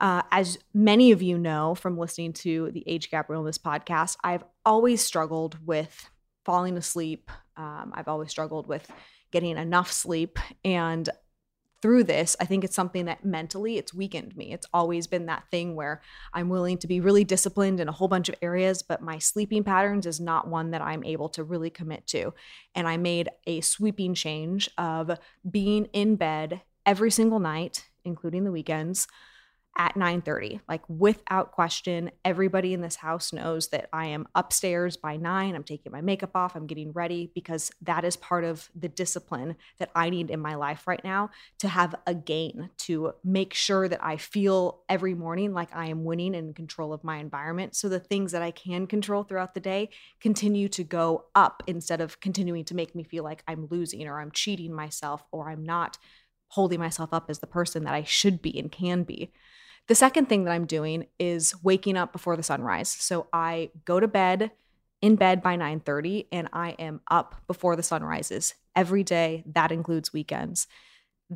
Uh, 0.00 0.22
as 0.32 0.58
many 0.74 1.12
of 1.12 1.22
you 1.22 1.38
know 1.38 1.74
from 1.74 1.96
listening 1.96 2.32
to 2.32 2.70
the 2.72 2.82
Age 2.86 3.10
Gap 3.10 3.28
Realness 3.28 3.58
podcast, 3.58 4.16
I've 4.24 4.44
always 4.64 5.00
struggled 5.00 5.58
with 5.64 6.10
falling 6.44 6.76
asleep. 6.76 7.30
Um, 7.56 7.92
I've 7.94 8.08
always 8.08 8.30
struggled 8.30 8.66
with 8.66 8.90
getting 9.30 9.56
enough 9.56 9.92
sleep. 9.92 10.38
And 10.64 11.08
through 11.80 12.04
this, 12.04 12.36
I 12.40 12.44
think 12.44 12.62
it's 12.62 12.76
something 12.76 13.06
that 13.06 13.24
mentally 13.24 13.76
it's 13.76 13.92
weakened 13.92 14.36
me. 14.36 14.52
It's 14.52 14.68
always 14.72 15.08
been 15.08 15.26
that 15.26 15.48
thing 15.50 15.74
where 15.74 16.00
I'm 16.32 16.48
willing 16.48 16.78
to 16.78 16.86
be 16.86 17.00
really 17.00 17.24
disciplined 17.24 17.80
in 17.80 17.88
a 17.88 17.92
whole 17.92 18.06
bunch 18.06 18.28
of 18.28 18.36
areas, 18.40 18.82
but 18.82 19.02
my 19.02 19.18
sleeping 19.18 19.64
patterns 19.64 20.06
is 20.06 20.20
not 20.20 20.46
one 20.46 20.70
that 20.70 20.80
I'm 20.80 21.02
able 21.02 21.28
to 21.30 21.42
really 21.42 21.70
commit 21.70 22.06
to. 22.08 22.34
And 22.76 22.86
I 22.86 22.98
made 22.98 23.30
a 23.48 23.60
sweeping 23.62 24.14
change 24.14 24.70
of 24.78 25.18
being 25.48 25.86
in 25.86 26.14
bed 26.14 26.62
every 26.86 27.10
single 27.10 27.40
night, 27.40 27.88
including 28.04 28.44
the 28.44 28.52
weekends, 28.52 29.08
at 29.78 29.94
9:30 29.94 30.60
like 30.68 30.82
without 30.88 31.52
question 31.52 32.10
everybody 32.24 32.74
in 32.74 32.82
this 32.82 32.96
house 32.96 33.32
knows 33.32 33.68
that 33.68 33.88
I 33.92 34.06
am 34.06 34.28
upstairs 34.34 34.98
by 34.98 35.16
9 35.16 35.54
I'm 35.54 35.64
taking 35.64 35.92
my 35.92 36.02
makeup 36.02 36.32
off 36.34 36.54
I'm 36.54 36.66
getting 36.66 36.92
ready 36.92 37.30
because 37.34 37.70
that 37.80 38.04
is 38.04 38.16
part 38.16 38.44
of 38.44 38.68
the 38.74 38.88
discipline 38.88 39.56
that 39.78 39.90
I 39.94 40.10
need 40.10 40.30
in 40.30 40.40
my 40.40 40.56
life 40.56 40.86
right 40.86 41.02
now 41.02 41.30
to 41.60 41.68
have 41.68 41.94
a 42.06 42.14
gain 42.14 42.68
to 42.78 43.14
make 43.24 43.54
sure 43.54 43.88
that 43.88 44.04
I 44.04 44.18
feel 44.18 44.82
every 44.90 45.14
morning 45.14 45.54
like 45.54 45.74
I 45.74 45.86
am 45.86 46.04
winning 46.04 46.34
and 46.34 46.48
in 46.48 46.54
control 46.54 46.92
of 46.92 47.02
my 47.02 47.16
environment 47.16 47.74
so 47.74 47.88
the 47.88 47.98
things 47.98 48.32
that 48.32 48.42
I 48.42 48.50
can 48.50 48.86
control 48.86 49.22
throughout 49.22 49.54
the 49.54 49.60
day 49.60 49.88
continue 50.20 50.68
to 50.68 50.84
go 50.84 51.24
up 51.34 51.62
instead 51.66 52.02
of 52.02 52.20
continuing 52.20 52.64
to 52.66 52.74
make 52.74 52.94
me 52.94 53.04
feel 53.04 53.24
like 53.24 53.42
I'm 53.48 53.68
losing 53.70 54.06
or 54.06 54.20
I'm 54.20 54.32
cheating 54.32 54.74
myself 54.74 55.24
or 55.32 55.48
I'm 55.48 55.64
not 55.64 55.96
holding 56.48 56.78
myself 56.78 57.14
up 57.14 57.30
as 57.30 57.38
the 57.38 57.46
person 57.46 57.84
that 57.84 57.94
I 57.94 58.04
should 58.04 58.42
be 58.42 58.58
and 58.58 58.70
can 58.70 59.04
be. 59.04 59.32
The 59.88 59.94
second 59.94 60.28
thing 60.28 60.44
that 60.44 60.52
I'm 60.52 60.66
doing 60.66 61.06
is 61.18 61.54
waking 61.62 61.96
up 61.96 62.12
before 62.12 62.36
the 62.36 62.42
sunrise. 62.42 62.88
So 62.88 63.26
I 63.32 63.70
go 63.84 64.00
to 64.00 64.08
bed 64.08 64.52
in 65.00 65.16
bed 65.16 65.42
by 65.42 65.56
9:30 65.56 66.28
and 66.30 66.48
I 66.52 66.70
am 66.78 67.00
up 67.10 67.42
before 67.46 67.74
the 67.76 67.82
sun 67.82 68.04
rises 68.04 68.54
every 68.76 69.02
day. 69.02 69.42
That 69.46 69.72
includes 69.72 70.12
weekends. 70.12 70.68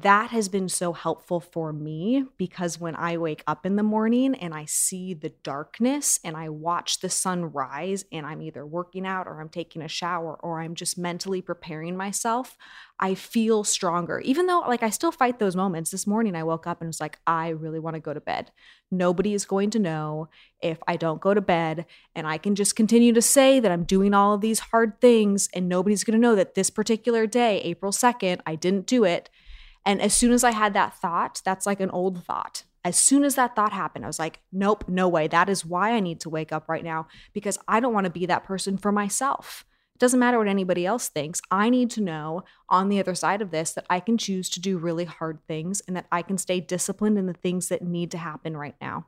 That 0.03 0.31
has 0.31 0.51
been 0.51 0.69
so 0.69 0.93
helpful 0.93 1.41
for 1.41 1.73
me 1.73 2.25
because 2.37 2.79
when 2.79 2.95
I 2.95 3.17
wake 3.17 3.43
up 3.47 3.65
in 3.65 3.77
the 3.77 3.83
morning 3.83 4.35
and 4.35 4.53
I 4.53 4.67
see 4.67 5.15
the 5.15 5.31
darkness 5.43 6.21
and 6.23 6.37
I 6.37 6.51
watch 6.51 7.01
the 7.01 7.09
sun 7.09 7.47
rise 7.47 8.05
and 8.13 8.27
I'm 8.27 8.43
either 8.43 8.67
working 8.67 9.07
out 9.07 9.27
or 9.27 9.41
I'm 9.41 9.49
taking 9.49 9.81
a 9.81 9.89
shower 9.89 10.35
or 10.41 10.61
I'm 10.61 10.75
just 10.75 10.99
mentally 10.99 11.41
preparing 11.41 11.97
myself, 11.97 12.59
I 13.01 13.15
feel 13.15 13.65
stronger. 13.65 14.21
Even 14.21 14.47
though, 14.47 14.61
like, 14.61 14.83
I 14.83 14.91
still 14.91 15.13
fight 15.13 15.39
those 15.39 15.57
moments. 15.57 15.93
This 15.93 16.07
morning 16.07 16.37
I 16.37 16.43
woke 16.43 16.67
up 16.67 16.83
and 16.83 16.89
was 16.89 17.01
like, 17.01 17.19
I 17.27 17.49
really 17.49 17.79
want 17.79 17.95
to 17.95 18.01
go 18.01 18.13
to 18.13 18.21
bed. 18.21 18.51
Nobody 18.91 19.33
is 19.33 19.47
going 19.47 19.71
to 19.71 19.79
know 19.79 20.29
if 20.61 20.79
I 20.87 20.97
don't 20.97 21.23
go 21.23 21.33
to 21.33 21.41
bed. 21.41 21.87
And 22.15 22.27
I 22.27 22.37
can 22.37 22.55
just 22.55 22.77
continue 22.77 23.15
to 23.15 23.23
say 23.23 23.61
that 23.61 23.73
I'm 23.73 23.85
doing 23.85 24.13
all 24.13 24.35
of 24.35 24.43
these 24.43 24.59
hard 24.59 25.01
things 25.01 25.49
and 25.55 25.71
nobody's 25.71 26.05
going 26.05 26.21
to 26.21 26.23
know 26.23 26.35
that 26.35 26.55
this 26.55 26.69
particular 26.69 27.27
day, 27.27 27.63
April 27.63 27.93
2nd, 27.93 28.41
I 28.45 28.57
didn't 28.57 28.87
do 28.87 29.05
it 29.05 29.31
and 29.87 30.03
as 30.03 30.15
soon 30.15 30.33
as 30.33 30.43
I 30.43 30.51
had 30.51 30.75
that 30.75 30.97
thought, 30.97 31.41
that's 31.45 31.65
like 31.65 31.79
an 31.79 31.91
old 31.91 32.25
thought. 32.25 32.65
As 32.85 32.97
soon 32.97 33.25
as 33.25 33.37
that 33.37 33.55
thought 33.55 33.73
happened, 33.73 34.05
I 34.05 34.09
was 34.09 34.19
like, 34.19 34.41
nope, 34.53 34.85
no 34.89 35.09
way. 35.09 35.29
That 35.29 35.49
is 35.49 35.65
why 35.65 35.93
I 35.93 36.01
need 36.01 36.21
to 36.21 36.31
wake 36.31 36.53
up 36.53 36.69
right 36.69 36.85
now 36.85 37.07
because 37.33 37.57
I 37.69 37.79
don't 37.79 37.95
want 37.95 38.05
to 38.05 38.11
be 38.11 38.27
that 38.27 38.45
person 38.45 38.77
for 38.77 38.91
myself. 38.91 39.65
It 39.95 40.01
doesn't 40.01 40.21
matter 40.21 40.39
what 40.39 40.49
anybody 40.49 40.85
else 40.85 41.09
thinks. 41.09 41.41
I 41.51 41.71
need 41.71 41.91
to 41.93 42.03
know 42.03 42.45
on 42.69 42.89
the 42.89 42.99
other 42.99 43.15
side 43.15 43.41
of 43.41 43.51
this 43.51 43.73
that 43.73 43.87
I 43.89 44.01
can 44.01 44.19
choose 44.19 44.51
to 44.51 44.61
do 44.61 44.77
really 44.77 45.05
hard 45.05 45.39
things 45.47 45.81
and 45.87 45.97
that 45.97 46.07
I 46.13 46.21
can 46.23 46.37
stay 46.37 46.61
disciplined 46.61 47.17
in 47.17 47.27
the 47.27 47.33
things 47.33 47.69
that 47.69 47.83
need 47.83 48.11
to 48.11 48.19
happen 48.19 48.57
right 48.57 48.77
now. 48.81 49.07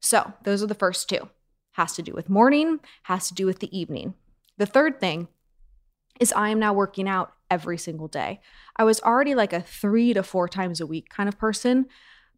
So, 0.00 0.34
those 0.42 0.62
are 0.62 0.66
the 0.66 0.74
first 0.74 1.08
two. 1.08 1.28
Has 1.72 1.94
to 1.94 2.02
do 2.02 2.12
with 2.12 2.28
morning, 2.28 2.80
has 3.04 3.28
to 3.28 3.34
do 3.34 3.46
with 3.46 3.60
the 3.60 3.76
evening. 3.76 4.14
The 4.58 4.66
third 4.66 5.00
thing 5.00 5.28
is 6.20 6.32
I 6.32 6.50
am 6.50 6.58
now 6.58 6.72
working 6.72 7.08
out 7.08 7.32
every 7.50 7.78
single 7.78 8.08
day. 8.08 8.40
I 8.76 8.84
was 8.84 9.00
already 9.00 9.34
like 9.34 9.52
a 9.52 9.60
three 9.60 10.12
to 10.14 10.22
four 10.22 10.48
times 10.48 10.80
a 10.80 10.86
week 10.86 11.08
kind 11.08 11.28
of 11.28 11.38
person, 11.38 11.86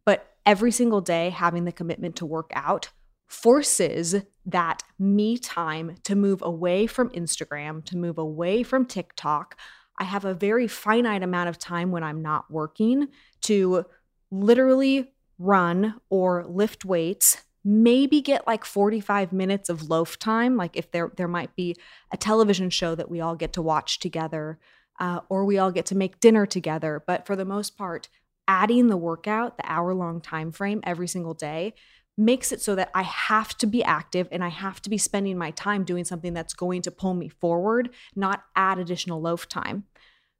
but 0.05 0.35
every 0.45 0.71
single 0.71 1.01
day 1.01 1.29
having 1.29 1.65
the 1.65 1.71
commitment 1.71 2.15
to 2.17 2.25
work 2.25 2.51
out 2.53 2.89
forces 3.27 4.15
that 4.45 4.83
me 4.99 5.37
time 5.37 5.95
to 6.03 6.15
move 6.15 6.41
away 6.41 6.85
from 6.85 7.09
Instagram, 7.11 7.83
to 7.85 7.97
move 7.97 8.17
away 8.17 8.61
from 8.61 8.85
TikTok. 8.85 9.57
I 9.97 10.03
have 10.03 10.25
a 10.25 10.33
very 10.33 10.67
finite 10.67 11.23
amount 11.23 11.47
of 11.47 11.57
time 11.57 11.91
when 11.91 12.03
I'm 12.03 12.21
not 12.21 12.51
working 12.51 13.07
to 13.41 13.85
literally 14.31 15.13
run 15.37 15.95
or 16.09 16.45
lift 16.45 16.83
weights 16.83 17.43
maybe 17.63 18.21
get 18.21 18.47
like 18.47 18.65
45 18.65 19.31
minutes 19.31 19.69
of 19.69 19.89
loaf 19.89 20.17
time 20.17 20.57
like 20.57 20.75
if 20.75 20.91
there 20.91 21.11
there 21.15 21.27
might 21.27 21.55
be 21.55 21.75
a 22.11 22.17
television 22.17 22.69
show 22.69 22.95
that 22.95 23.09
we 23.09 23.21
all 23.21 23.35
get 23.35 23.53
to 23.53 23.61
watch 23.61 23.99
together 23.99 24.57
uh, 24.99 25.19
or 25.29 25.45
we 25.45 25.57
all 25.57 25.71
get 25.71 25.85
to 25.87 25.95
make 25.95 26.19
dinner 26.19 26.45
together. 26.45 27.03
But 27.05 27.25
for 27.25 27.35
the 27.35 27.45
most 27.45 27.77
part 27.77 28.07
adding 28.47 28.87
the 28.87 28.97
workout 28.97 29.57
the 29.57 29.71
hour 29.71 29.93
long 29.93 30.19
time 30.19 30.51
frame 30.51 30.81
every 30.83 31.07
single 31.07 31.33
day 31.33 31.73
makes 32.17 32.51
it 32.51 32.59
so 32.59 32.73
that 32.73 32.89
i 32.95 33.03
have 33.03 33.55
to 33.55 33.67
be 33.67 33.83
active 33.83 34.27
and 34.31 34.43
i 34.43 34.47
have 34.49 34.81
to 34.81 34.89
be 34.89 34.97
spending 34.97 35.37
my 35.37 35.51
time 35.51 35.83
doing 35.83 36.03
something 36.03 36.33
that's 36.33 36.55
going 36.55 36.81
to 36.81 36.91
pull 36.91 37.13
me 37.13 37.29
forward 37.29 37.91
not 38.15 38.43
add 38.55 38.79
additional 38.79 39.21
loaf 39.21 39.47
time. 39.47 39.85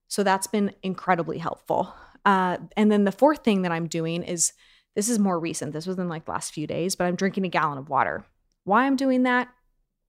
So 0.08 0.24
that's 0.24 0.48
been 0.48 0.74
incredibly 0.84 1.38
helpful. 1.38 1.94
Uh, 2.26 2.58
and 2.76 2.92
then 2.92 3.06
the 3.06 3.12
fourth 3.12 3.44
thing 3.44 3.62
that 3.62 3.72
i'm 3.72 3.88
doing 3.88 4.24
is 4.24 4.54
this 4.96 5.10
is 5.10 5.20
more 5.20 5.40
recent. 5.40 5.74
This 5.74 5.88
was 5.88 5.98
in 5.98 6.10
like 6.10 6.26
the 6.26 6.32
last 6.32 6.54
few 6.54 6.68
days, 6.68 6.96
but 6.96 7.06
I'm 7.06 7.16
drinking 7.16 7.46
a 7.46 7.50
gallon 7.50 7.78
of 7.78 7.90
water. 7.90 8.26
Why 8.64 8.86
I'm 8.86 8.96
doing 8.96 9.24
that? 9.24 9.50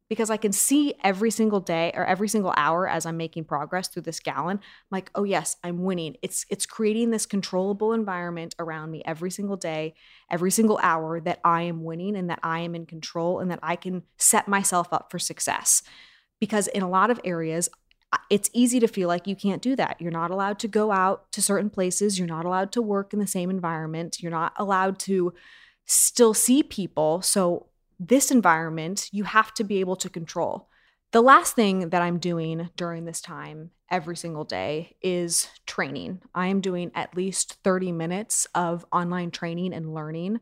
Because 0.09 0.29
I 0.29 0.37
can 0.37 0.53
see 0.53 0.95
every 1.03 1.31
single 1.31 1.61
day 1.61 1.91
or 1.95 2.05
every 2.05 2.29
single 2.29 2.53
hour 2.57 2.87
as 2.87 3.07
I'm 3.07 3.17
making 3.17 3.45
progress 3.45 3.89
through 3.89 4.03
this 4.03 4.21
gallon. 4.21 4.59
I'm 4.59 4.89
like, 4.91 5.11
oh 5.15 5.25
yes, 5.25 5.57
I'm 5.65 5.85
winning. 5.85 6.17
It's 6.21 6.45
it's 6.51 6.67
creating 6.67 7.11
this 7.11 7.25
controllable 7.25 7.95
environment 7.95 8.55
around 8.59 8.91
me 8.91 9.03
every 9.07 9.31
single 9.31 9.57
day, 9.57 9.95
every 10.31 10.51
single 10.51 10.79
hour 10.83 11.19
that 11.21 11.41
I 11.45 11.62
am 11.62 11.83
winning 11.85 12.15
and 12.17 12.29
that 12.29 12.41
I 12.43 12.61
am 12.61 12.75
in 12.75 12.85
control 12.85 13.41
and 13.41 13.51
that 13.51 13.61
I 13.62 13.77
can 13.77 14.03
set 14.19 14.49
myself 14.49 14.93
up 14.93 15.11
for 15.11 15.19
success. 15.19 15.83
Because 16.41 16.67
in 16.67 16.83
a 16.83 16.91
lot 16.91 17.11
of 17.11 17.21
areas, 17.25 17.71
it's 18.31 18.50
easy 18.52 18.81
to 18.81 18.88
feel 18.88 19.09
like 19.09 19.26
you 19.26 19.37
can't 19.37 19.62
do 19.62 19.76
that. 19.76 20.00
You're 20.00 20.11
not 20.11 20.31
allowed 20.31 20.59
to 20.61 20.69
go 20.69 20.92
out 20.92 21.31
to 21.33 21.42
certain 21.42 21.71
places. 21.71 22.19
You're 22.19 22.28
not 22.28 22.45
allowed 22.45 22.73
to 22.73 22.83
work 22.83 23.12
in 23.12 23.19
the 23.19 23.26
same 23.26 23.50
environment. 23.50 24.23
You're 24.23 24.31
not 24.31 24.52
allowed 24.57 24.99
to 25.00 25.33
still 25.87 26.35
see 26.35 26.62
people. 26.62 27.23
So, 27.23 27.66
this 27.99 28.33
environment 28.33 29.09
you 29.12 29.23
have 29.25 29.54
to 29.54 29.62
be 29.62 29.78
able 29.78 29.95
to 29.97 30.09
control. 30.09 30.69
The 31.12 31.23
last 31.23 31.54
thing 31.54 31.90
that 31.90 32.02
I'm 32.02 32.19
doing 32.19 32.71
during 32.76 33.04
this 33.04 33.21
time 33.21 33.71
every 33.90 34.16
single 34.16 34.45
day 34.45 34.97
is 35.02 35.47
training. 35.66 36.23
I 36.35 36.47
am 36.47 36.61
doing 36.61 36.90
at 36.95 37.14
least 37.14 37.59
30 37.62 37.92
minutes 37.92 38.47
of 38.54 38.87
online 38.90 39.31
training 39.31 39.75
and 39.75 39.95
learning. 39.95 40.40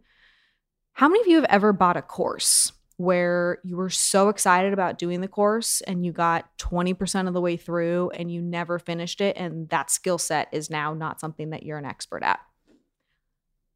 How 0.92 1.08
many 1.08 1.20
of 1.20 1.26
you 1.26 1.36
have 1.36 1.46
ever 1.50 1.72
bought 1.72 1.96
a 1.96 2.02
course? 2.02 2.72
Where 3.00 3.60
you 3.64 3.78
were 3.78 3.88
so 3.88 4.28
excited 4.28 4.74
about 4.74 4.98
doing 4.98 5.22
the 5.22 5.26
course 5.28 5.80
and 5.80 6.04
you 6.04 6.12
got 6.12 6.46
20% 6.58 7.28
of 7.28 7.32
the 7.32 7.40
way 7.40 7.56
through 7.56 8.10
and 8.10 8.30
you 8.30 8.42
never 8.42 8.78
finished 8.78 9.22
it 9.22 9.34
and 9.38 9.70
that 9.70 9.90
skill 9.90 10.18
set 10.18 10.48
is 10.52 10.68
now 10.68 10.92
not 10.92 11.18
something 11.18 11.48
that 11.48 11.62
you're 11.62 11.78
an 11.78 11.86
expert 11.86 12.22
at. 12.22 12.40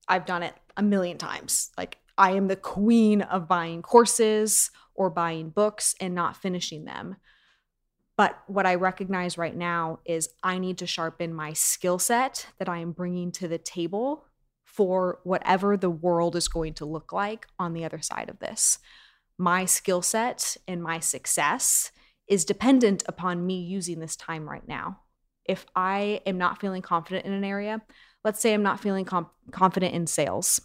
I've 0.06 0.26
done 0.26 0.42
it 0.42 0.52
a 0.76 0.82
million 0.82 1.16
times. 1.16 1.70
Like 1.78 1.96
I 2.18 2.32
am 2.32 2.48
the 2.48 2.56
queen 2.56 3.22
of 3.22 3.48
buying 3.48 3.80
courses 3.80 4.70
or 4.94 5.08
buying 5.08 5.48
books 5.48 5.94
and 6.02 6.14
not 6.14 6.36
finishing 6.36 6.84
them. 6.84 7.16
But 8.18 8.38
what 8.46 8.66
I 8.66 8.74
recognize 8.74 9.38
right 9.38 9.56
now 9.56 10.00
is 10.04 10.28
I 10.42 10.58
need 10.58 10.76
to 10.78 10.86
sharpen 10.86 11.32
my 11.32 11.54
skill 11.54 11.98
set 11.98 12.48
that 12.58 12.68
I 12.68 12.76
am 12.80 12.92
bringing 12.92 13.32
to 13.32 13.48
the 13.48 13.56
table 13.56 14.26
for 14.66 15.20
whatever 15.24 15.78
the 15.78 15.88
world 15.88 16.36
is 16.36 16.46
going 16.46 16.74
to 16.74 16.84
look 16.84 17.10
like 17.10 17.46
on 17.58 17.72
the 17.72 17.86
other 17.86 18.02
side 18.02 18.28
of 18.28 18.38
this 18.38 18.80
my 19.38 19.64
skill 19.64 20.02
set 20.02 20.56
and 20.68 20.82
my 20.82 21.00
success 21.00 21.90
is 22.28 22.44
dependent 22.44 23.02
upon 23.06 23.46
me 23.46 23.60
using 23.60 24.00
this 24.00 24.16
time 24.16 24.48
right 24.48 24.66
now. 24.66 25.00
If 25.44 25.66
I 25.76 26.20
am 26.24 26.38
not 26.38 26.60
feeling 26.60 26.82
confident 26.82 27.26
in 27.26 27.32
an 27.32 27.44
area, 27.44 27.82
let's 28.24 28.40
say 28.40 28.54
I'm 28.54 28.62
not 28.62 28.80
feeling 28.80 29.04
confident 29.04 29.94
in 29.94 30.06
sales, 30.06 30.60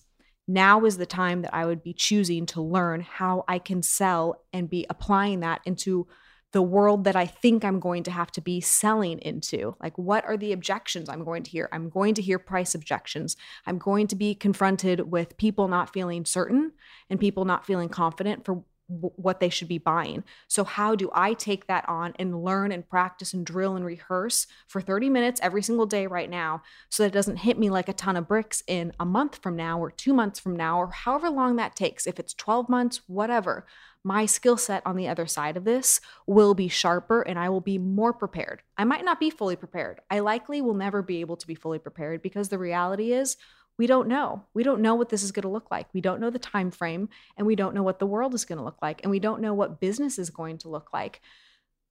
now 0.47 0.85
is 0.85 0.97
the 0.97 1.05
time 1.05 1.41
that 1.43 1.53
I 1.53 1.65
would 1.65 1.83
be 1.83 1.93
choosing 1.93 2.45
to 2.47 2.61
learn 2.61 3.01
how 3.01 3.43
I 3.47 3.59
can 3.59 3.83
sell 3.83 4.43
and 4.53 4.69
be 4.69 4.85
applying 4.89 5.41
that 5.41 5.61
into 5.65 6.07
the 6.51 6.61
world 6.61 7.03
that 7.03 7.15
I 7.15 7.25
think 7.25 7.63
I'm 7.63 7.79
going 7.79 8.03
to 8.03 8.11
have 8.11 8.31
to 8.31 8.41
be 8.41 8.59
selling 8.59 9.19
into. 9.19 9.75
Like, 9.81 9.97
what 9.97 10.25
are 10.25 10.37
the 10.37 10.51
objections 10.51 11.07
I'm 11.07 11.23
going 11.23 11.43
to 11.43 11.51
hear? 11.51 11.69
I'm 11.71 11.89
going 11.89 12.15
to 12.15 12.21
hear 12.21 12.39
price 12.39 12.73
objections. 12.73 13.37
I'm 13.65 13.77
going 13.77 14.07
to 14.07 14.15
be 14.15 14.33
confronted 14.33 15.11
with 15.11 15.37
people 15.37 15.67
not 15.67 15.93
feeling 15.93 16.25
certain 16.25 16.71
and 17.09 17.19
people 17.19 17.45
not 17.45 17.65
feeling 17.65 17.89
confident 17.89 18.45
for 18.45 18.63
what 18.89 19.39
they 19.39 19.49
should 19.49 19.67
be 19.67 19.77
buying. 19.77 20.23
So, 20.47 20.63
how 20.63 20.95
do 20.95 21.11
I 21.13 21.33
take 21.33 21.67
that 21.67 21.87
on 21.87 22.13
and 22.17 22.43
learn 22.43 22.71
and 22.71 22.89
practice 22.89 23.33
and 23.33 23.45
drill 23.45 23.75
and 23.75 23.85
rehearse 23.85 24.47
for 24.67 24.81
30 24.81 25.09
minutes 25.09 25.39
every 25.43 25.61
single 25.61 25.85
day 25.85 26.07
right 26.07 26.29
now 26.29 26.63
so 26.89 27.03
that 27.03 27.09
it 27.09 27.13
doesn't 27.13 27.37
hit 27.37 27.59
me 27.59 27.69
like 27.69 27.87
a 27.87 27.93
ton 27.93 28.17
of 28.17 28.27
bricks 28.27 28.63
in 28.67 28.91
a 28.99 29.05
month 29.05 29.39
from 29.43 29.55
now 29.55 29.79
or 29.79 29.91
two 29.91 30.13
months 30.13 30.39
from 30.39 30.55
now 30.55 30.79
or 30.79 30.89
however 30.89 31.29
long 31.29 31.55
that 31.57 31.75
takes? 31.75 32.07
If 32.07 32.19
it's 32.19 32.33
12 32.33 32.67
months, 32.67 33.01
whatever 33.07 33.67
my 34.03 34.25
skill 34.25 34.57
set 34.57 34.81
on 34.85 34.95
the 34.95 35.07
other 35.07 35.27
side 35.27 35.57
of 35.57 35.65
this 35.65 35.99
will 36.25 36.53
be 36.53 36.67
sharper 36.67 37.21
and 37.21 37.37
I 37.37 37.49
will 37.49 37.61
be 37.61 37.77
more 37.77 38.13
prepared. 38.13 38.63
I 38.77 38.85
might 38.85 39.03
not 39.03 39.19
be 39.19 39.29
fully 39.29 39.55
prepared. 39.55 39.99
I 40.09 40.19
likely 40.19 40.61
will 40.61 40.73
never 40.73 41.01
be 41.01 41.19
able 41.21 41.37
to 41.37 41.47
be 41.47 41.55
fully 41.55 41.79
prepared 41.79 42.21
because 42.21 42.49
the 42.49 42.57
reality 42.57 43.11
is 43.11 43.35
we 43.77 43.87
don't 43.87 44.07
know. 44.07 44.43
We 44.53 44.63
don't 44.63 44.81
know 44.81 44.95
what 44.95 45.09
this 45.09 45.23
is 45.23 45.31
going 45.31 45.43
to 45.43 45.49
look 45.49 45.71
like. 45.71 45.87
We 45.93 46.01
don't 46.01 46.19
know 46.19 46.29
the 46.29 46.39
time 46.39 46.71
frame 46.71 47.09
and 47.37 47.45
we 47.45 47.55
don't 47.55 47.73
know 47.73 47.83
what 47.83 47.99
the 47.99 48.05
world 48.05 48.33
is 48.33 48.45
going 48.45 48.57
to 48.57 48.63
look 48.63 48.81
like 48.81 49.01
and 49.03 49.11
we 49.11 49.19
don't 49.19 49.41
know 49.41 49.53
what 49.53 49.79
business 49.79 50.19
is 50.19 50.29
going 50.29 50.57
to 50.59 50.69
look 50.69 50.91
like. 50.93 51.21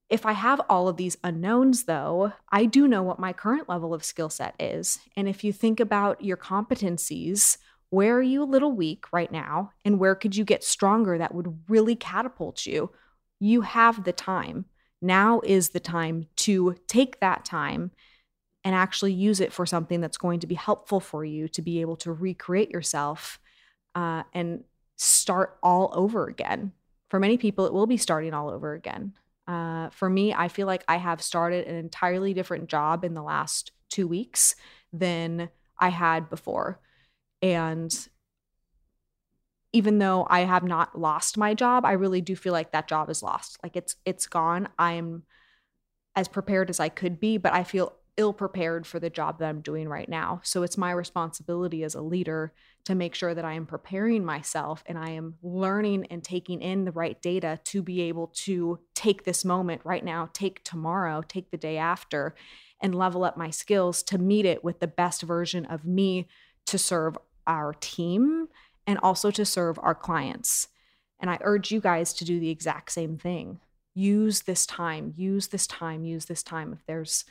If 0.09 0.25
I 0.25 0.31
have 0.31 0.59
all 0.69 0.87
of 0.87 0.97
these 0.97 1.17
unknowns, 1.23 1.83
though, 1.83 2.33
I 2.51 2.65
do 2.65 2.87
know 2.87 3.03
what 3.03 3.19
my 3.19 3.31
current 3.31 3.69
level 3.69 3.93
of 3.93 4.03
skill 4.03 4.29
set 4.29 4.55
is. 4.59 4.97
And 5.15 5.27
if 5.29 5.43
you 5.43 5.53
think 5.53 5.79
about 5.79 6.23
your 6.23 6.37
competencies, 6.37 7.57
where 7.89 8.15
are 8.15 8.21
you 8.21 8.43
a 8.43 8.45
little 8.45 8.71
weak 8.71 9.05
right 9.11 9.31
now 9.31 9.71
and 9.83 9.99
where 9.99 10.15
could 10.15 10.35
you 10.35 10.43
get 10.43 10.63
stronger 10.63 11.17
that 11.17 11.33
would 11.33 11.59
really 11.67 11.95
catapult 11.95 12.65
you? 12.65 12.91
You 13.39 13.61
have 13.61 14.03
the 14.03 14.13
time. 14.13 14.65
Now 15.01 15.41
is 15.43 15.69
the 15.69 15.79
time 15.79 16.27
to 16.37 16.75
take 16.87 17.19
that 17.19 17.45
time 17.45 17.91
and 18.63 18.75
actually 18.75 19.13
use 19.13 19.39
it 19.39 19.53
for 19.53 19.65
something 19.65 20.01
that's 20.01 20.17
going 20.17 20.41
to 20.41 20.47
be 20.47 20.55
helpful 20.55 20.99
for 20.99 21.23
you 21.23 21.47
to 21.47 21.61
be 21.61 21.81
able 21.81 21.95
to 21.97 22.11
recreate 22.11 22.69
yourself 22.69 23.39
uh, 23.95 24.23
and 24.33 24.63
start 24.97 25.57
all 25.63 25.91
over 25.93 26.27
again. 26.27 26.73
For 27.09 27.19
many 27.19 27.37
people 27.37 27.65
it 27.65 27.73
will 27.73 27.87
be 27.87 27.97
starting 27.97 28.33
all 28.33 28.49
over 28.49 28.73
again. 28.73 29.13
Uh, 29.47 29.89
for 29.89 30.11
me 30.11 30.31
i 30.31 30.47
feel 30.47 30.67
like 30.67 30.83
i 30.87 30.97
have 30.97 31.23
started 31.23 31.65
an 31.65 31.73
entirely 31.73 32.35
different 32.35 32.69
job 32.69 33.03
in 33.03 33.15
the 33.15 33.23
last 33.23 33.71
two 33.89 34.07
weeks 34.07 34.53
than 34.93 35.49
i 35.79 35.89
had 35.89 36.29
before 36.29 36.79
and 37.41 38.07
even 39.71 39.99
though 39.99 40.25
I 40.29 40.41
have 40.41 40.63
not 40.63 40.97
lost 40.97 41.37
my 41.37 41.53
job, 41.53 41.85
I 41.85 41.91
really 41.93 42.21
do 42.21 42.35
feel 42.35 42.53
like 42.53 42.71
that 42.71 42.87
job 42.87 43.09
is 43.09 43.21
lost. 43.21 43.57
Like 43.61 43.75
it's 43.75 43.95
it's 44.05 44.27
gone. 44.27 44.69
I'm 44.79 45.23
as 46.15 46.27
prepared 46.27 46.69
as 46.69 46.79
I 46.79 46.89
could 46.89 47.19
be, 47.19 47.37
but 47.37 47.53
I 47.53 47.63
feel 47.63 47.93
ill 48.17 48.33
prepared 48.33 48.85
for 48.85 48.99
the 48.99 49.09
job 49.09 49.39
that 49.39 49.47
I'm 49.47 49.61
doing 49.61 49.87
right 49.87 50.09
now. 50.09 50.41
So 50.43 50.63
it's 50.63 50.77
my 50.77 50.91
responsibility 50.91 51.83
as 51.83 51.95
a 51.95 52.01
leader 52.01 52.51
to 52.83 52.93
make 52.93 53.15
sure 53.15 53.33
that 53.33 53.45
I 53.45 53.53
am 53.53 53.65
preparing 53.65 54.25
myself 54.25 54.83
and 54.87 54.97
I 54.97 55.11
am 55.11 55.35
learning 55.41 56.07
and 56.09 56.21
taking 56.21 56.61
in 56.61 56.83
the 56.83 56.91
right 56.91 57.21
data 57.21 57.59
to 57.65 57.81
be 57.81 58.01
able 58.01 58.27
to 58.43 58.79
take 58.93 59.23
this 59.23 59.45
moment 59.45 59.81
right 59.85 60.03
now, 60.03 60.29
take 60.33 60.61
tomorrow, 60.65 61.23
take 61.25 61.49
the 61.51 61.57
day 61.57 61.77
after, 61.77 62.35
and 62.81 62.93
level 62.93 63.23
up 63.23 63.37
my 63.37 63.51
skills 63.51 64.03
to 64.03 64.17
meet 64.17 64.45
it 64.45 64.65
with 64.65 64.81
the 64.81 64.87
best 64.87 65.21
version 65.21 65.65
of 65.65 65.85
me 65.85 66.27
to 66.65 66.77
serve 66.77 67.17
our 67.49 67.73
team 67.81 68.47
and 68.87 68.99
also 69.03 69.31
to 69.31 69.43
serve 69.43 69.77
our 69.81 69.95
clients. 69.95 70.69
And 71.19 71.29
I 71.29 71.39
urge 71.41 71.71
you 71.71 71.81
guys 71.81 72.13
to 72.13 72.23
do 72.23 72.39
the 72.39 72.49
exact 72.49 72.91
same 72.91 73.17
thing. 73.17 73.59
Use 73.95 74.43
this 74.43 74.65
time, 74.65 75.13
use 75.17 75.47
this 75.47 75.67
time, 75.67 76.05
use 76.05 76.25
this 76.25 76.43
time. 76.43 76.71
If 76.71 76.85
there's 76.85 77.25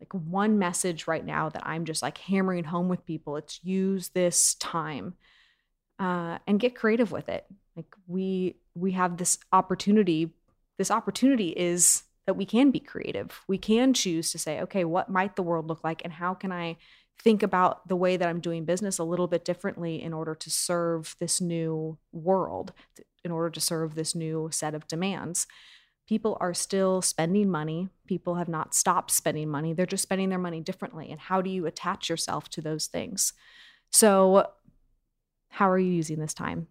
like 0.00 0.12
one 0.14 0.58
message 0.58 1.06
right 1.06 1.24
now 1.24 1.50
that 1.50 1.66
I'm 1.66 1.84
just 1.84 2.02
like 2.02 2.18
hammering 2.18 2.64
home 2.64 2.88
with 2.88 3.04
people, 3.04 3.36
it's 3.36 3.60
use 3.62 4.08
this 4.08 4.54
time 4.54 5.14
uh, 5.98 6.38
and 6.46 6.58
get 6.58 6.74
creative 6.74 7.12
with 7.12 7.28
it. 7.28 7.44
Like 7.76 7.94
we 8.08 8.56
we 8.74 8.92
have 8.92 9.18
this 9.18 9.38
opportunity. 9.52 10.30
This 10.78 10.90
opportunity 10.90 11.50
is 11.50 12.04
that 12.26 12.34
we 12.34 12.46
can 12.46 12.70
be 12.70 12.80
creative. 12.80 13.40
We 13.46 13.58
can 13.58 13.92
choose 13.92 14.32
to 14.32 14.38
say, 14.38 14.60
okay, 14.62 14.84
what 14.84 15.10
might 15.10 15.36
the 15.36 15.42
world 15.42 15.68
look 15.68 15.84
like, 15.84 16.02
and 16.02 16.12
how 16.12 16.34
can 16.34 16.50
I 16.50 16.78
think 17.22 17.42
about 17.42 17.86
the 17.86 17.96
way 17.96 18.16
that 18.16 18.28
I'm 18.28 18.40
doing 18.40 18.64
business 18.64 18.98
a 18.98 19.04
little 19.04 19.26
bit 19.26 19.44
differently 19.44 20.02
in 20.02 20.12
order 20.12 20.34
to 20.34 20.50
serve 20.50 21.16
this 21.20 21.40
new 21.40 21.98
world, 22.12 22.72
in 23.24 23.30
order 23.30 23.50
to 23.50 23.60
serve 23.60 23.94
this 23.94 24.14
new 24.14 24.48
set 24.52 24.74
of 24.74 24.88
demands. 24.88 25.46
People 26.08 26.36
are 26.40 26.54
still 26.54 27.02
spending 27.02 27.50
money. 27.50 27.88
People 28.06 28.36
have 28.36 28.48
not 28.48 28.74
stopped 28.74 29.10
spending 29.10 29.48
money. 29.48 29.74
They're 29.74 29.86
just 29.86 30.02
spending 30.02 30.30
their 30.30 30.38
money 30.38 30.60
differently. 30.60 31.10
And 31.10 31.20
how 31.20 31.42
do 31.42 31.50
you 31.50 31.66
attach 31.66 32.08
yourself 32.08 32.48
to 32.50 32.60
those 32.60 32.86
things? 32.86 33.32
So, 33.92 34.48
how 35.50 35.70
are 35.70 35.78
you 35.78 35.92
using 35.92 36.20
this 36.20 36.34
time? 36.34 36.68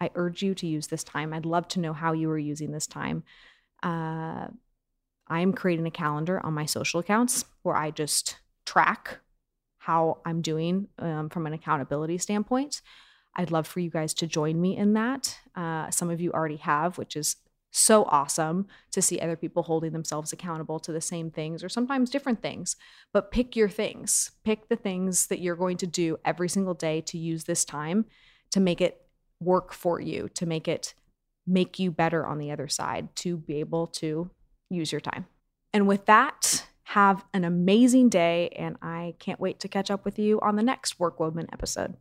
I 0.00 0.10
urge 0.14 0.42
you 0.42 0.54
to 0.56 0.66
use 0.66 0.86
this 0.86 1.04
time. 1.04 1.32
I'd 1.32 1.46
love 1.46 1.68
to 1.68 1.80
know 1.80 1.92
how 1.92 2.12
you 2.12 2.30
are 2.30 2.38
using 2.38 2.72
this 2.72 2.86
time. 2.86 3.22
Uh, 3.82 4.48
I'm 5.28 5.52
creating 5.52 5.86
a 5.86 5.90
calendar 5.90 6.44
on 6.44 6.54
my 6.54 6.64
social 6.64 7.00
accounts 7.00 7.44
where 7.62 7.76
I 7.76 7.90
just 7.90 8.38
track 8.66 9.18
how 9.84 10.18
I'm 10.24 10.40
doing 10.40 10.88
um, 10.98 11.28
from 11.28 11.46
an 11.46 11.52
accountability 11.52 12.16
standpoint. 12.18 12.80
I'd 13.36 13.50
love 13.50 13.66
for 13.66 13.80
you 13.80 13.90
guys 13.90 14.14
to 14.14 14.26
join 14.26 14.60
me 14.60 14.76
in 14.76 14.94
that. 14.94 15.38
Uh, 15.54 15.90
some 15.90 16.08
of 16.08 16.20
you 16.20 16.32
already 16.32 16.56
have, 16.56 16.96
which 16.96 17.16
is 17.16 17.36
so 17.70 18.04
awesome 18.04 18.66
to 18.92 19.02
see 19.02 19.18
other 19.20 19.36
people 19.36 19.64
holding 19.64 19.92
themselves 19.92 20.32
accountable 20.32 20.78
to 20.78 20.92
the 20.92 21.00
same 21.00 21.30
things 21.30 21.62
or 21.62 21.68
sometimes 21.68 22.08
different 22.08 22.40
things. 22.40 22.76
But 23.12 23.30
pick 23.30 23.56
your 23.56 23.68
things, 23.68 24.30
pick 24.44 24.68
the 24.68 24.76
things 24.76 25.26
that 25.26 25.40
you're 25.40 25.56
going 25.56 25.76
to 25.78 25.86
do 25.86 26.16
every 26.24 26.48
single 26.48 26.74
day 26.74 27.00
to 27.02 27.18
use 27.18 27.44
this 27.44 27.64
time 27.64 28.06
to 28.52 28.60
make 28.60 28.80
it 28.80 29.02
work 29.40 29.72
for 29.72 30.00
you, 30.00 30.30
to 30.34 30.46
make 30.46 30.68
it 30.68 30.94
make 31.46 31.78
you 31.78 31.90
better 31.90 32.24
on 32.24 32.38
the 32.38 32.52
other 32.52 32.68
side, 32.68 33.14
to 33.16 33.36
be 33.36 33.60
able 33.60 33.88
to 33.88 34.30
use 34.70 34.92
your 34.92 35.00
time. 35.00 35.26
And 35.74 35.86
with 35.86 36.06
that, 36.06 36.68
have 36.84 37.24
an 37.32 37.44
amazing 37.44 38.08
day, 38.08 38.50
and 38.56 38.76
I 38.82 39.14
can't 39.18 39.40
wait 39.40 39.60
to 39.60 39.68
catch 39.68 39.90
up 39.90 40.04
with 40.04 40.18
you 40.18 40.40
on 40.40 40.56
the 40.56 40.62
next 40.62 41.00
Work 41.00 41.18
Woman 41.18 41.48
episode. 41.52 41.96